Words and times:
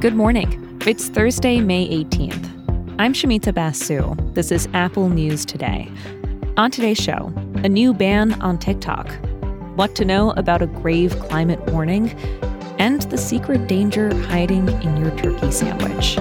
Good 0.00 0.16
morning. 0.16 0.80
It's 0.86 1.10
Thursday, 1.10 1.60
May 1.60 1.86
18th. 1.86 2.94
I'm 2.98 3.12
Shamita 3.12 3.52
Basu. 3.52 4.14
This 4.32 4.50
is 4.50 4.66
Apple 4.72 5.10
News 5.10 5.44
Today. 5.44 5.92
On 6.56 6.70
today's 6.70 6.96
show, 6.96 7.30
a 7.56 7.68
new 7.68 7.92
ban 7.92 8.32
on 8.40 8.56
TikTok, 8.56 9.10
what 9.76 9.94
to 9.96 10.06
know 10.06 10.30
about 10.38 10.62
a 10.62 10.68
grave 10.68 11.18
climate 11.18 11.60
warning, 11.70 12.12
and 12.78 13.02
the 13.10 13.18
secret 13.18 13.66
danger 13.66 14.14
hiding 14.28 14.70
in 14.82 14.96
your 14.96 15.14
turkey 15.18 15.50
sandwich. 15.50 16.16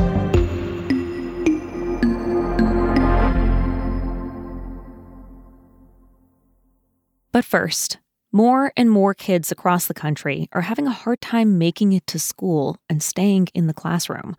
But 7.31 7.45
first, 7.45 7.97
more 8.31 8.71
and 8.77 8.91
more 8.91 9.13
kids 9.13 9.51
across 9.51 9.87
the 9.87 9.93
country 9.93 10.47
are 10.51 10.61
having 10.61 10.87
a 10.87 10.91
hard 10.91 11.21
time 11.21 11.57
making 11.57 11.93
it 11.93 12.05
to 12.07 12.19
school 12.19 12.77
and 12.89 13.01
staying 13.01 13.47
in 13.53 13.67
the 13.67 13.73
classroom. 13.73 14.35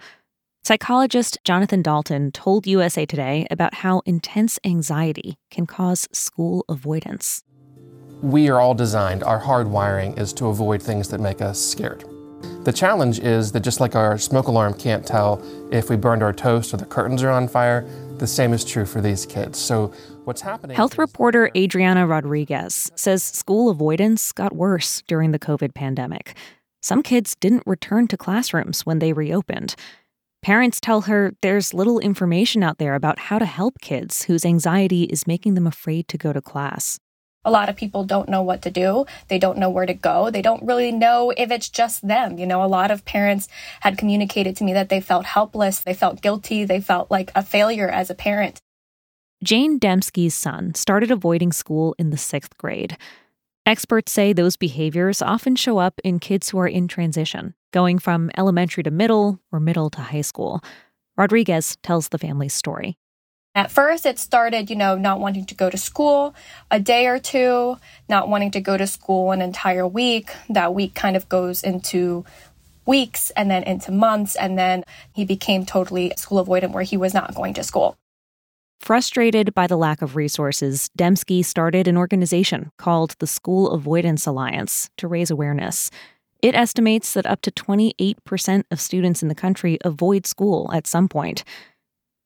Psychologist 0.63 1.39
Jonathan 1.45 1.83
Dalton 1.83 2.31
told 2.31 2.67
USA 2.67 3.07
Today 3.07 3.47
about 3.51 3.75
how 3.75 4.03
intense 4.07 4.59
anxiety 4.65 5.39
can 5.51 5.67
cause 5.67 6.07
school 6.13 6.65
avoidance. 6.69 7.43
We 8.23 8.49
are 8.51 8.61
all 8.61 8.75
designed, 8.75 9.23
our 9.23 9.41
hardwiring 9.41 10.19
is 10.19 10.33
to 10.35 10.49
avoid 10.49 10.83
things 10.83 11.09
that 11.09 11.21
make 11.21 11.41
us 11.41 11.59
scared. 11.59 12.05
The 12.65 12.73
challenge 12.73 13.19
is 13.21 13.53
that 13.53 13.61
just 13.61 13.81
like 13.81 13.97
our 13.97 14.19
smoke 14.19 14.49
alarm 14.49 14.75
can't 14.75 15.07
tell 15.07 15.43
if 15.73 15.89
we 15.89 15.97
burned 15.97 16.23
our 16.23 16.33
toast 16.33 16.75
or 16.75 16.77
the 16.77 16.85
curtains 16.85 17.23
are 17.23 17.31
on 17.31 17.49
fire, 17.49 17.87
the 18.21 18.27
same 18.27 18.53
is 18.53 18.65
true 18.65 18.85
for 18.85 19.01
these 19.01 19.27
kids. 19.27 19.59
So, 19.59 19.93
what's 20.25 20.43
happening? 20.43 20.77
Health 20.77 20.99
reporter 20.99 21.51
Adriana 21.57 22.07
Rodriguez 22.07 22.91
says 22.95 23.25
school 23.25 23.71
avoidance 23.71 24.31
got 24.31 24.55
worse 24.55 25.03
during 25.09 25.33
the 25.33 25.39
COVID 25.39 25.75
pandemic. 25.75 26.37
Some 26.83 27.03
kids 27.03 27.35
didn't 27.35 27.65
return 27.67 28.07
to 28.09 28.17
classrooms 28.17 28.87
when 28.87 29.01
they 29.01 29.13
reopened. 29.13 29.75
Parents 30.43 30.81
tell 30.81 31.03
her 31.03 31.33
there's 31.43 31.75
little 31.75 31.99
information 31.99 32.63
out 32.63 32.79
there 32.79 32.95
about 32.95 33.19
how 33.19 33.39
to 33.39 33.45
help 33.45 33.81
kids 33.81 34.25
whose 34.25 34.45
anxiety 34.45 35.05
is 35.05 35.27
making 35.27 35.55
them 35.55 35.67
afraid 35.67 36.07
to 36.09 36.19
go 36.19 36.33
to 36.33 36.41
class. 36.41 36.99
A 37.45 37.51
lot 37.51 37.71
of 37.71 37.77
people 37.77 38.05
don't 38.05 38.29
know 38.29 38.43
what 38.43 38.61
to 38.63 38.71
do. 38.71 39.07
They 39.29 39.39
don't 39.39 39.57
know 39.57 39.71
where 39.71 39.87
to 39.87 39.95
go. 39.95 40.31
They 40.31 40.43
don't 40.43 40.63
really 40.63 40.93
know 40.93 41.33
if 41.37 41.51
it's 41.51 41.71
just 41.71 42.07
them. 42.07 42.37
You 42.39 42.47
know, 42.47 42.63
a 42.63 42.67
lot 42.67 42.91
of 42.91 43.07
parents 43.07 43.49
had 43.81 43.97
communicated 43.97 44.57
to 44.57 44.65
me 44.65 44.75
that 44.75 44.91
they 44.91 45.01
felt 45.01 45.25
helpless, 45.25 45.81
they 45.81 45.95
felt 45.95 46.21
guilty, 46.21 46.65
they 46.65 46.81
felt 46.81 47.11
like 47.11 47.33
a 47.35 47.43
failure 47.43 47.89
as 47.89 48.11
a 48.11 48.15
parent. 48.15 48.61
Jane 49.43 49.81
Dembski's 49.81 50.35
son 50.35 50.75
started 50.75 51.11
avoiding 51.11 51.51
school 51.51 51.95
in 51.99 52.11
the 52.11 52.19
sixth 52.19 52.59
grade. 52.59 52.99
Experts 53.65 54.13
say 54.13 54.35
those 54.35 54.59
behaviors 54.59 55.23
often 55.23 55.57
show 55.57 55.79
up 55.79 55.99
in 56.05 56.19
kids 56.19 56.51
who 56.51 56.59
are 56.59 56.69
in 56.69 56.89
transition, 56.89 57.55
going 57.73 57.99
from 57.99 58.31
elementary 58.37 58.83
to 58.83 58.91
middle 58.91 59.41
or 59.51 59.61
middle 59.61 59.89
to 59.91 60.01
high 60.03 60.21
school. 60.21 60.61
Rodriguez 61.17 61.79
tells 61.83 62.09
the 62.09 62.19
family's 62.19 62.53
story. 62.53 62.99
At 63.55 63.71
first, 63.71 64.07
it 64.07 64.19
started, 64.19 64.71
you 64.71 64.77
know, 64.77 64.97
not 64.97 65.19
wanting 65.19 65.45
to 65.47 65.55
go 65.55 65.71
to 65.71 65.77
school 65.77 66.35
a 66.71 66.79
day 66.79 67.07
or 67.07 67.19
two, 67.19 67.79
not 68.09 68.29
wanting 68.29 68.53
to 68.53 68.61
go 68.61 68.77
to 68.77 68.87
school 68.87 69.33
an 69.33 69.43
entire 69.43 69.87
week. 69.87 70.31
That 70.49 70.73
week 70.73 70.95
kind 70.95 71.17
of 71.17 71.29
goes 71.29 71.63
into 71.63 72.25
weeks 72.87 73.31
and 73.31 73.51
then 73.51 73.65
into 73.65 73.91
months. 73.91 74.37
And 74.37 74.57
then 74.57 74.85
he 75.13 75.25
became 75.25 75.67
totally 75.67 76.13
school 76.17 76.45
avoidant 76.45 76.73
where 76.73 76.85
he 76.85 76.97
was 76.97 77.13
not 77.13 77.35
going 77.35 77.55
to 77.55 77.65
school. 77.65 77.97
Frustrated 78.79 79.53
by 79.53 79.67
the 79.67 79.77
lack 79.77 80.01
of 80.01 80.17
resources, 80.17 80.89
Dembski 80.97 81.45
started 81.45 81.87
an 81.87 81.97
organization 81.97 82.71
called 82.79 83.15
the 83.19 83.27
School 83.27 83.71
Avoidance 83.73 84.27
Alliance 84.27 84.89
to 84.97 85.07
raise 85.07 85.31
awareness. 85.31 85.91
It 86.41 86.55
estimates 86.55 87.13
that 87.13 87.27
up 87.27 87.43
to 87.43 87.51
28% 87.51 88.65
of 88.71 88.81
students 88.81 89.23
in 89.23 89.29
the 89.29 89.35
country 89.35 89.77
avoid 89.85 90.25
school 90.25 90.71
at 90.73 90.87
some 90.87 91.09
point. 91.09 91.45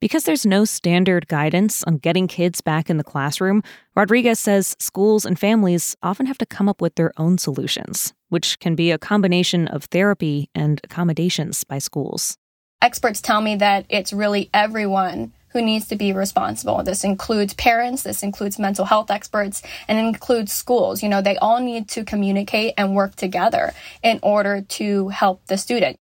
Because 0.01 0.25
there's 0.25 0.45
no 0.45 0.65
standard 0.65 1.29
guidance 1.29 1.83
on 1.85 1.97
getting 1.97 2.29
kids 2.29 2.61
back 2.61 2.91
in 2.91 2.99
the 2.99 3.05
classroom, 3.05 3.63
Rodriguez 3.95 4.39
says 4.39 4.77
schools 4.79 5.25
and 5.25 5.39
families 5.39 5.97
often 6.03 6.27
have 6.27 6.39
to 6.39 6.47
come 6.47 6.69
up 6.69 6.81
with 6.81 6.97
their 6.97 7.13
own 7.17 7.39
solutions, 7.39 8.13
which 8.29 8.59
can 8.59 8.75
be 8.75 8.91
a 8.91 8.99
combination 8.99 9.67
of 9.69 9.85
therapy 9.85 10.51
and 10.55 10.81
accommodations 10.85 11.65
by 11.65 11.79
schools. 11.79 12.37
Experts 12.83 13.23
tell 13.23 13.41
me 13.41 13.57
that 13.57 13.87
it's 13.89 14.13
really 14.13 14.51
everyone 14.53 15.33
who 15.55 15.63
needs 15.63 15.87
to 15.89 15.97
be 15.97 16.13
responsible. 16.13 16.83
This 16.83 17.05
includes 17.05 17.55
parents, 17.55 18.03
this 18.03 18.23
includes 18.23 18.59
mental 18.59 18.85
health 18.85 19.11
experts, 19.11 19.63
and 19.89 19.99
includes 19.99 20.53
schools. 20.53 21.03
You 21.03 21.09
know, 21.09 21.23
they 21.23 21.37
all 21.39 21.61
need 21.61 21.89
to 21.91 22.05
communicate 22.05 22.75
and 22.77 22.95
work 22.95 23.15
together 23.15 23.73
in 24.03 24.19
order 24.23 24.61
to 24.61 25.09
help 25.09 25.47
the 25.47 25.57
student. 25.57 25.97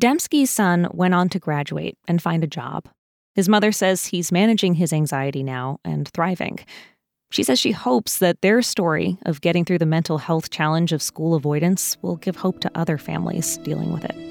Dembski's 0.00 0.50
son 0.50 0.88
went 0.92 1.14
on 1.14 1.28
to 1.28 1.38
graduate 1.38 1.98
and 2.08 2.22
find 2.22 2.42
a 2.42 2.46
job. 2.46 2.88
His 3.40 3.48
mother 3.48 3.72
says 3.72 4.04
he's 4.04 4.30
managing 4.30 4.74
his 4.74 4.92
anxiety 4.92 5.42
now 5.42 5.80
and 5.82 6.06
thriving. 6.06 6.58
She 7.30 7.42
says 7.42 7.58
she 7.58 7.72
hopes 7.72 8.18
that 8.18 8.42
their 8.42 8.60
story 8.60 9.16
of 9.24 9.40
getting 9.40 9.64
through 9.64 9.78
the 9.78 9.86
mental 9.86 10.18
health 10.18 10.50
challenge 10.50 10.92
of 10.92 11.00
school 11.00 11.34
avoidance 11.34 11.96
will 12.02 12.16
give 12.16 12.36
hope 12.36 12.60
to 12.60 12.70
other 12.74 12.98
families 12.98 13.56
dealing 13.56 13.94
with 13.94 14.04
it. 14.04 14.29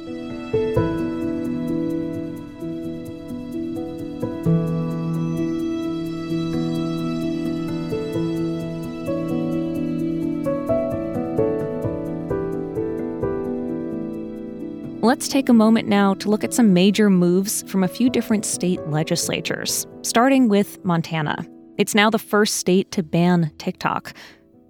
Let's 15.10 15.28
take 15.28 15.50
a 15.50 15.54
moment 15.54 15.88
now 15.88 16.14
to 16.14 16.30
look 16.30 16.44
at 16.44 16.54
some 16.54 16.72
major 16.72 17.10
moves 17.10 17.64
from 17.64 17.84
a 17.84 17.88
few 17.88 18.12
different 18.12 18.46
state 18.46 18.80
legislatures, 18.90 19.88
starting 20.04 20.50
with 20.50 20.78
Montana. 20.86 21.48
It's 21.80 21.96
now 21.96 22.12
the 22.12 22.20
first 22.20 22.58
state 22.58 22.92
to 22.92 23.02
ban 23.02 23.52
TikTok. 23.58 24.14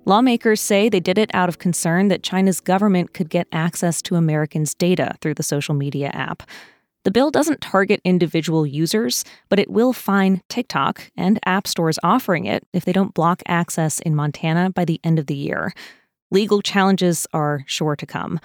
Lawmakers 0.06 0.62
say 0.62 0.88
they 0.88 1.02
did 1.02 1.18
it 1.18 1.30
out 1.34 1.50
of 1.50 1.60
concern 1.60 2.08
that 2.08 2.24
China's 2.24 2.62
government 2.62 3.14
could 3.14 3.30
get 3.30 3.50
access 3.52 4.02
to 4.04 4.16
Americans' 4.16 4.74
data 4.74 5.18
through 5.20 5.34
the 5.34 5.44
social 5.44 5.76
media 5.76 6.08
app. 6.14 6.44
The 7.04 7.12
bill 7.12 7.32
doesn't 7.32 7.60
target 7.60 8.00
individual 8.06 8.66
users, 8.66 9.26
but 9.50 9.60
it 9.60 9.70
will 9.70 9.92
fine 9.92 10.42
TikTok 10.48 11.12
and 11.18 11.38
app 11.46 11.68
stores 11.68 12.00
offering 12.02 12.46
it 12.46 12.66
if 12.72 12.86
they 12.86 12.94
don't 12.94 13.14
block 13.14 13.44
access 13.46 14.00
in 14.00 14.16
Montana 14.16 14.70
by 14.70 14.86
the 14.86 15.02
end 15.04 15.20
of 15.20 15.28
the 15.28 15.36
year. 15.36 15.74
Legal 16.32 16.62
challenges 16.62 17.28
are 17.34 17.66
sure 17.66 17.98
to 17.98 18.06
come. 18.06 18.40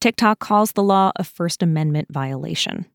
TikTok 0.00 0.38
calls 0.38 0.72
the 0.72 0.82
law 0.82 1.12
a 1.16 1.24
First 1.24 1.62
Amendment 1.62 2.08
violation. 2.10 2.86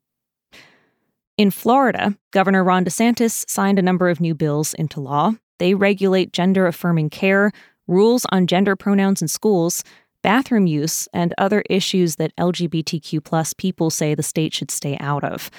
In 1.37 1.51
Florida, 1.51 2.17
Governor 2.31 2.63
Ron 2.63 2.83
DeSantis 2.83 3.47
signed 3.47 3.77
a 3.77 3.83
number 3.83 4.09
of 4.09 4.19
new 4.19 4.33
bills 4.33 4.73
into 4.73 4.99
law. 4.99 5.33
They 5.59 5.75
regulate 5.75 6.33
gender 6.33 6.65
affirming 6.65 7.11
care, 7.11 7.51
rules 7.87 8.25
on 8.31 8.47
gender 8.47 8.75
pronouns 8.75 9.21
in 9.21 9.27
schools, 9.27 9.83
bathroom 10.23 10.65
use, 10.65 11.07
and 11.13 11.31
other 11.37 11.61
issues 11.69 12.15
that 12.15 12.35
LGBTQ 12.37 13.55
people 13.57 13.91
say 13.91 14.15
the 14.15 14.23
state 14.23 14.55
should 14.55 14.71
stay 14.71 14.97
out 14.99 15.23
of. 15.23 15.51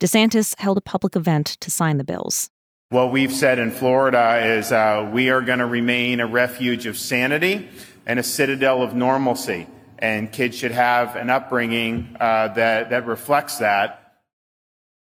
DeSantis 0.00 0.58
held 0.58 0.76
a 0.76 0.82
public 0.82 1.16
event 1.16 1.56
to 1.60 1.70
sign 1.70 1.96
the 1.96 2.04
bills. 2.04 2.50
What 2.90 3.10
we've 3.10 3.32
said 3.32 3.58
in 3.58 3.70
Florida 3.70 4.42
is 4.44 4.70
uh, 4.70 5.08
we 5.10 5.30
are 5.30 5.40
going 5.40 5.60
to 5.60 5.66
remain 5.66 6.20
a 6.20 6.26
refuge 6.26 6.84
of 6.84 6.98
sanity 6.98 7.70
and 8.04 8.18
a 8.18 8.22
citadel 8.22 8.82
of 8.82 8.94
normalcy 8.94 9.66
and 10.00 10.32
kids 10.32 10.56
should 10.56 10.72
have 10.72 11.16
an 11.16 11.30
upbringing 11.30 12.16
uh, 12.20 12.48
that, 12.48 12.90
that 12.90 13.06
reflects 13.06 13.58
that. 13.58 14.14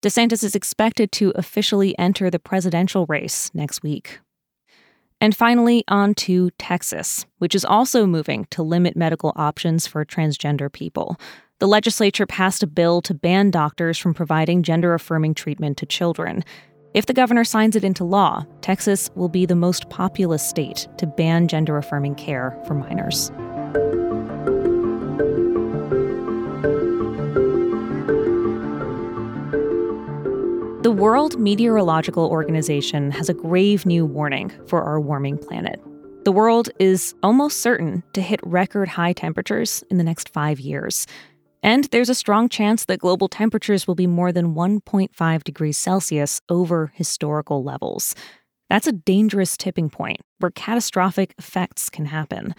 DeSantis 0.02 0.44
is 0.44 0.56
expected 0.56 1.12
to 1.14 1.34
officially 1.36 1.98
enter 2.00 2.30
the 2.30 2.40
presidential 2.40 3.06
race 3.08 3.52
next 3.54 3.84
week. 3.84 4.20
And 5.22 5.36
finally, 5.36 5.84
on 5.90 6.14
to 6.16 6.52
Texas, 6.52 7.26
which 7.40 7.54
is 7.54 7.66
also 7.66 8.06
moving 8.06 8.46
to 8.52 8.64
limit 8.64 8.96
medical 8.96 9.34
options 9.36 9.86
for 9.86 10.06
transgender 10.06 10.72
people. 10.72 11.19
The 11.60 11.68
legislature 11.68 12.25
passed 12.25 12.63
a 12.63 12.68
bill 12.68 13.01
to 13.01 13.13
ban 13.13 13.51
doctors 13.51 13.98
from 13.98 14.13
providing 14.13 14.63
gender 14.63 14.94
affirming 14.94 15.34
treatment 15.34 15.75
to 15.78 15.86
children. 15.86 16.46
If 16.94 17.06
the 17.06 17.13
governor 17.13 17.44
signs 17.44 17.75
it 17.75 17.84
into 17.84 18.06
law, 18.06 18.46
Texas 18.62 19.12
will 19.16 19.28
be 19.28 19.46
the 19.46 19.56
most 19.56 19.90
populous 19.90 20.48
state 20.48 20.88
to 20.98 21.06
ban 21.06 21.50
gender 21.50 21.78
affirming 21.78 22.16
care 22.16 22.57
for 22.66 22.74
minors. 22.74 23.30
The 30.81 30.92
World 30.92 31.38
Meteorological 31.38 32.26
Organization 32.28 33.12
has 33.12 33.28
a 33.28 33.34
grave 33.34 33.86
new 33.86 34.06
warning 34.06 34.50
for 34.66 34.81
our 34.81 35.02
warming 35.02 35.38
planet. 35.38 35.78
The 36.24 36.31
world 36.31 36.70
is 36.80 37.14
almost 37.22 37.60
certain 37.60 38.02
to 38.14 38.22
hit 38.22 38.40
record 38.44 38.88
high 38.88 39.12
temperatures 39.12 39.84
in 39.90 39.98
the 39.98 40.06
next 40.06 40.30
five 40.30 40.58
years. 40.58 41.06
And 41.62 41.84
there's 41.92 42.08
a 42.08 42.16
strong 42.16 42.48
chance 42.48 42.86
that 42.86 43.00
global 43.02 43.28
temperatures 43.28 43.88
will 43.88 43.96
be 43.96 44.08
more 44.08 44.31
than 44.31 44.56
1.5 44.56 45.44
degrees 45.44 45.78
Celsius 45.78 46.40
over 46.48 46.94
historical 46.96 47.62
levels. 47.62 48.16
That's 48.70 48.88
a 48.88 48.94
dangerous 48.94 49.58
tipping 49.58 49.90
point 49.90 50.22
where 50.38 50.50
catastrophic 50.50 51.36
effects 51.38 51.90
can 51.90 52.06
happen. 52.06 52.56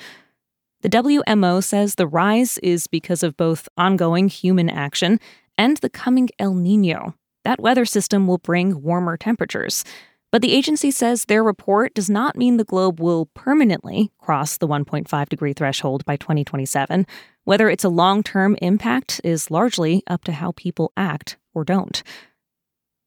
The 0.83 0.91
WMO 0.91 1.65
says 1.65 1.95
the 1.95 2.07
rise 2.07 2.59
is 2.59 2.87
because 2.87 3.23
of 3.23 3.39
both 3.39 3.67
ongoing 3.79 4.29
human 4.29 4.69
action 4.69 5.21
and 5.57 5.79
the 5.79 5.89
coming 5.89 6.29
El 6.39 6.53
Nino. 6.53 7.15
That 7.45 7.61
weather 7.61 7.85
system 7.85 8.27
will 8.27 8.39
bring 8.39 8.83
warmer 8.83 9.17
temperatures. 9.17 9.85
But 10.33 10.43
the 10.43 10.53
agency 10.53 10.91
says 10.91 11.25
their 11.25 11.43
report 11.43 11.95
does 11.95 12.09
not 12.09 12.37
mean 12.37 12.57
the 12.57 12.65
globe 12.65 13.01
will 13.01 13.27
permanently 13.35 14.13
cross 14.19 14.59
the 14.59 14.69
1.5 14.69 15.29
degree 15.29 15.53
threshold 15.53 16.05
by 16.05 16.17
2027. 16.17 17.07
Whether 17.45 17.69
it's 17.69 17.85
a 17.85 17.89
long 17.89 18.23
term 18.23 18.57
impact 18.63 19.21
is 19.25 19.51
largely 19.51 20.03
up 20.07 20.25
to 20.25 20.33
how 20.33 20.53
people 20.53 20.93
act 20.97 21.37
or 21.53 21.65
don't. 21.65 22.03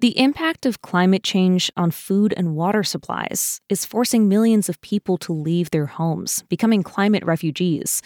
The 0.02 0.20
impact 0.20 0.66
of 0.66 0.82
climate 0.82 1.24
change 1.24 1.72
on 1.78 1.92
food 1.92 2.34
and 2.36 2.58
water 2.58 2.84
supplies 2.84 3.62
is 3.70 3.86
forcing 3.86 4.28
millions 4.28 4.68
of 4.68 4.82
people 4.82 5.18
to 5.20 5.32
leave 5.32 5.70
their 5.70 5.86
homes, 5.86 6.44
becoming 6.50 6.84
climate 6.84 7.24
refugees. 7.24 8.02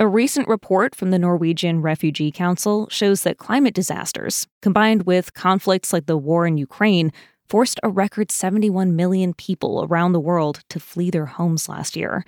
A 0.00 0.08
recent 0.08 0.48
report 0.48 0.94
from 0.94 1.10
the 1.10 1.18
Norwegian 1.18 1.82
Refugee 1.82 2.32
Council 2.32 2.88
shows 2.88 3.22
that 3.24 3.36
climate 3.36 3.74
disasters, 3.74 4.48
combined 4.62 5.02
with 5.02 5.34
conflicts 5.34 5.92
like 5.92 6.06
the 6.06 6.16
war 6.16 6.46
in 6.46 6.56
Ukraine, 6.56 7.12
forced 7.50 7.78
a 7.82 7.90
record 7.90 8.30
71 8.30 8.96
million 8.96 9.34
people 9.34 9.84
around 9.84 10.12
the 10.12 10.18
world 10.18 10.60
to 10.70 10.80
flee 10.80 11.10
their 11.10 11.26
homes 11.26 11.68
last 11.68 11.96
year. 11.96 12.24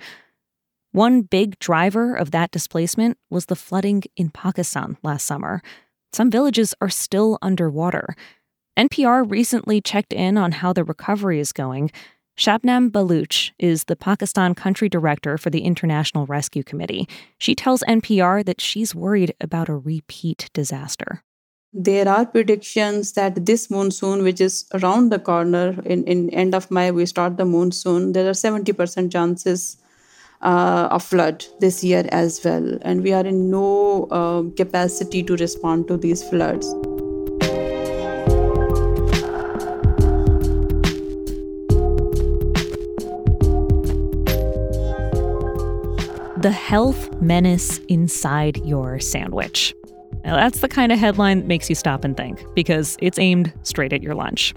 One 0.91 1.23
big 1.23 1.57
driver 1.57 2.13
of 2.13 2.29
that 2.29 2.51
displacement 2.51 3.17
was 3.31 3.47
the 3.47 3.55
flooding 3.55 4.03
in 4.15 4.29
Pakistan 4.29 4.95
last 5.01 5.25
summer. 5.25 5.63
Some 6.11 6.29
villages 6.29 6.75
are 6.79 6.89
still 6.89 7.39
underwater. 7.41 8.15
NPR 8.77 9.27
recently 9.27 9.81
checked 9.81 10.13
in 10.13 10.37
on 10.37 10.51
how 10.51 10.73
the 10.73 10.83
recovery 10.83 11.39
is 11.39 11.51
going. 11.51 11.89
Shabnam 12.37 12.91
Baloch 12.91 13.51
is 13.59 13.83
the 13.83 13.95
Pakistan 13.95 14.55
country 14.55 14.89
director 14.89 15.37
for 15.37 15.51
the 15.51 15.61
International 15.61 16.25
Rescue 16.25 16.63
Committee. 16.63 17.07
She 17.37 17.53
tells 17.53 17.83
NPR 17.83 18.43
that 18.45 18.59
she's 18.59 18.95
worried 18.95 19.35
about 19.39 19.69
a 19.69 19.75
repeat 19.75 20.49
disaster. 20.53 21.23
There 21.73 22.07
are 22.07 22.25
predictions 22.25 23.13
that 23.13 23.45
this 23.45 23.69
monsoon, 23.69 24.23
which 24.23 24.41
is 24.41 24.65
around 24.73 25.11
the 25.11 25.19
corner 25.19 25.75
in, 25.85 26.03
in 26.05 26.29
end 26.31 26.53
of 26.53 26.69
May, 26.69 26.91
we 26.91 27.05
start 27.05 27.37
the 27.37 27.45
monsoon. 27.45 28.13
There 28.13 28.27
are 28.27 28.33
70% 28.33 29.11
chances 29.11 29.77
uh, 30.41 30.89
of 30.91 31.03
flood 31.03 31.45
this 31.59 31.83
year 31.83 32.07
as 32.11 32.43
well. 32.43 32.77
And 32.81 33.03
we 33.03 33.13
are 33.13 33.25
in 33.25 33.49
no 33.49 34.05
uh, 34.11 34.43
capacity 34.55 35.23
to 35.23 35.35
respond 35.35 35.87
to 35.87 35.97
these 35.97 36.23
floods. 36.23 36.75
The 46.43 46.51
Health 46.51 47.09
Menace 47.21 47.77
Inside 47.87 48.57
Your 48.65 48.99
Sandwich. 48.99 49.73
Now, 50.25 50.35
that's 50.35 50.59
the 50.59 50.67
kind 50.67 50.91
of 50.91 50.99
headline 50.99 51.39
that 51.39 51.47
makes 51.47 51.69
you 51.69 51.75
stop 51.75 52.03
and 52.03 52.17
think, 52.17 52.43
because 52.53 52.97
it's 52.99 53.17
aimed 53.17 53.53
straight 53.63 53.93
at 53.93 54.03
your 54.03 54.13
lunch. 54.13 54.53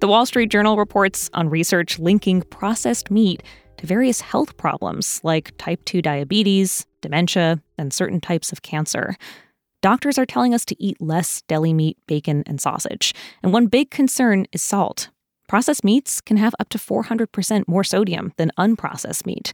The 0.00 0.08
Wall 0.08 0.26
Street 0.26 0.50
Journal 0.50 0.76
reports 0.76 1.30
on 1.34 1.48
research 1.48 2.00
linking 2.00 2.42
processed 2.42 3.12
meat 3.12 3.44
to 3.76 3.86
various 3.86 4.20
health 4.20 4.56
problems 4.56 5.20
like 5.22 5.56
type 5.58 5.84
2 5.84 6.02
diabetes, 6.02 6.88
dementia, 7.02 7.62
and 7.78 7.92
certain 7.92 8.20
types 8.20 8.50
of 8.50 8.62
cancer. 8.62 9.14
Doctors 9.80 10.18
are 10.18 10.26
telling 10.26 10.54
us 10.54 10.64
to 10.64 10.82
eat 10.82 11.00
less 11.00 11.42
deli 11.42 11.72
meat, 11.72 11.96
bacon, 12.08 12.42
and 12.48 12.60
sausage. 12.60 13.14
And 13.44 13.52
one 13.52 13.68
big 13.68 13.92
concern 13.92 14.46
is 14.50 14.60
salt. 14.60 15.10
Processed 15.46 15.84
meats 15.84 16.20
can 16.20 16.36
have 16.36 16.56
up 16.58 16.68
to 16.70 16.78
400% 16.78 17.68
more 17.68 17.84
sodium 17.84 18.32
than 18.38 18.50
unprocessed 18.58 19.24
meat. 19.24 19.52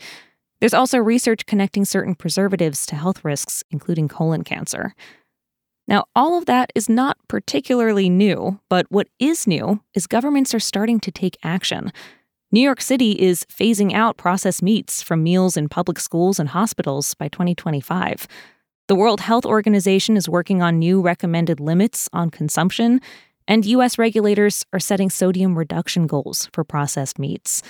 There's 0.61 0.75
also 0.75 0.99
research 0.99 1.47
connecting 1.47 1.85
certain 1.85 2.15
preservatives 2.15 2.87
to 2.87 2.97
health 2.97 3.25
risks, 3.25 3.63
including 3.71 4.09
colon 4.09 4.45
cancer. 4.45 4.95
Now, 5.87 6.05
all 6.17 6.39
of 6.39 6.47
that 6.47 6.73
is 6.75 6.89
not 6.89 7.19
particularly 7.29 8.09
new, 8.09 8.61
but 8.71 8.87
what 8.89 9.09
is 9.19 9.47
new 9.47 9.83
is 9.95 10.07
governments 10.07 10.55
are 10.55 10.61
starting 10.61 10.99
to 11.01 11.11
take 11.11 11.37
action. 11.43 11.93
New 12.51 12.61
York 12.61 12.81
City 12.81 13.13
is 13.21 13.45
phasing 13.45 13.93
out 13.93 14.17
processed 14.17 14.63
meats 14.63 15.03
from 15.03 15.23
meals 15.23 15.57
in 15.57 15.69
public 15.69 15.99
schools 15.99 16.39
and 16.39 16.51
hospitals 16.51 17.15
by 17.15 17.29
2025. 17.29 18.27
The 18.87 18.95
World 18.95 19.21
Health 19.21 19.45
Organization 19.45 20.17
is 20.17 20.29
working 20.29 20.63
on 20.63 20.79
new 20.79 21.01
recommended 21.01 21.59
limits 21.59 22.09
on 22.13 22.31
consumption, 22.31 23.01
and 23.49 23.67
U.S. 23.67 23.99
regulators 23.99 24.65
are 24.73 24.81
setting 24.81 25.11
sodium 25.11 25.59
reduction 25.59 26.07
goals 26.07 26.49
for 26.53 26.65
processed 26.65 27.19
meats. 27.19 27.63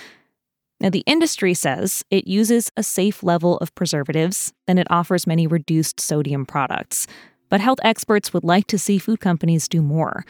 Now, 0.80 0.90
the 0.90 1.04
industry 1.06 1.54
says 1.54 2.04
it 2.10 2.26
uses 2.26 2.70
a 2.76 2.82
safe 2.82 3.22
level 3.22 3.56
of 3.58 3.74
preservatives 3.74 4.52
and 4.66 4.78
it 4.78 4.86
offers 4.90 5.26
many 5.26 5.46
reduced 5.46 6.00
sodium 6.00 6.44
products. 6.44 7.06
But 7.48 7.60
health 7.60 7.78
experts 7.82 8.32
would 8.32 8.44
like 8.44 8.66
to 8.68 8.78
see 8.78 8.98
food 8.98 9.20
companies 9.20 9.68
do 9.68 9.80
more. 9.80 10.24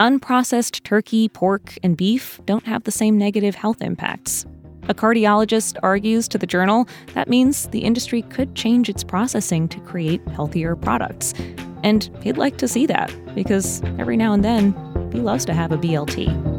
Unprocessed 0.00 0.82
turkey, 0.84 1.28
pork, 1.28 1.76
and 1.82 1.96
beef 1.96 2.40
don't 2.44 2.66
have 2.66 2.84
the 2.84 2.90
same 2.90 3.18
negative 3.18 3.54
health 3.54 3.82
impacts. 3.82 4.46
A 4.88 4.94
cardiologist 4.94 5.76
argues 5.82 6.28
to 6.28 6.38
the 6.38 6.46
journal 6.46 6.88
that 7.14 7.28
means 7.28 7.66
the 7.68 7.80
industry 7.80 8.22
could 8.22 8.54
change 8.54 8.88
its 8.88 9.04
processing 9.04 9.68
to 9.68 9.80
create 9.80 10.26
healthier 10.28 10.76
products. 10.76 11.34
And 11.84 12.10
he'd 12.22 12.38
like 12.38 12.56
to 12.58 12.68
see 12.68 12.86
that 12.86 13.12
because 13.34 13.82
every 13.98 14.16
now 14.16 14.32
and 14.32 14.44
then 14.44 14.72
he 15.12 15.20
loves 15.20 15.44
to 15.46 15.54
have 15.54 15.72
a 15.72 15.76
BLT. 15.76 16.57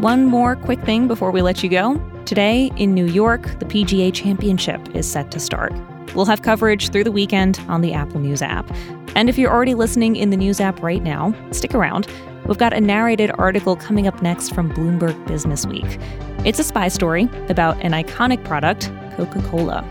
One 0.00 0.26
more 0.26 0.54
quick 0.54 0.80
thing 0.82 1.08
before 1.08 1.32
we 1.32 1.42
let 1.42 1.64
you 1.64 1.68
go. 1.68 2.00
Today 2.24 2.70
in 2.76 2.94
New 2.94 3.06
York, 3.06 3.42
the 3.58 3.64
PGA 3.64 4.14
Championship 4.14 4.94
is 4.94 5.10
set 5.10 5.32
to 5.32 5.40
start. 5.40 5.72
We'll 6.14 6.24
have 6.26 6.42
coverage 6.42 6.90
through 6.90 7.02
the 7.02 7.10
weekend 7.10 7.60
on 7.66 7.80
the 7.80 7.92
Apple 7.94 8.20
News 8.20 8.40
app. 8.40 8.70
And 9.16 9.28
if 9.28 9.36
you're 9.36 9.50
already 9.50 9.74
listening 9.74 10.14
in 10.14 10.30
the 10.30 10.36
News 10.36 10.60
app 10.60 10.80
right 10.84 11.02
now, 11.02 11.34
stick 11.50 11.74
around. 11.74 12.06
We've 12.46 12.56
got 12.56 12.72
a 12.72 12.80
narrated 12.80 13.32
article 13.38 13.74
coming 13.74 14.06
up 14.06 14.22
next 14.22 14.54
from 14.54 14.72
Bloomberg 14.72 15.26
Business 15.26 15.66
Week. 15.66 15.98
It's 16.44 16.60
a 16.60 16.64
spy 16.64 16.86
story 16.86 17.28
about 17.48 17.76
an 17.82 17.90
iconic 17.90 18.44
product, 18.44 18.92
Coca 19.16 19.42
Cola. 19.48 19.84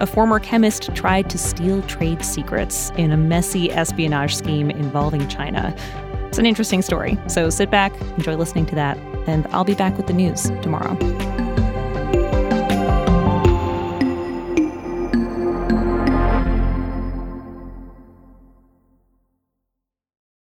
A 0.00 0.06
former 0.06 0.40
chemist 0.40 0.94
tried 0.94 1.28
to 1.28 1.36
steal 1.36 1.82
trade 1.82 2.24
secrets 2.24 2.92
in 2.96 3.12
a 3.12 3.18
messy 3.18 3.70
espionage 3.70 4.34
scheme 4.34 4.70
involving 4.70 5.28
China. 5.28 5.76
It's 6.28 6.38
an 6.38 6.46
interesting 6.46 6.80
story, 6.80 7.18
so 7.26 7.50
sit 7.50 7.70
back, 7.70 7.92
enjoy 8.12 8.36
listening 8.36 8.64
to 8.66 8.74
that, 8.76 8.96
and 9.30 9.46
I'll 9.52 9.64
be 9.64 9.74
back 9.74 9.96
with 9.96 10.06
the 10.06 10.12
news 10.12 10.50
tomorrow. 10.62 10.96